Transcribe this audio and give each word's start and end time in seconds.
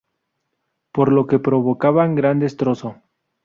Por 0.95 1.11
lo 1.11 1.27
que 1.27 1.37
provocaban 1.37 2.15
gran 2.15 2.39
destrozo. 2.39 2.89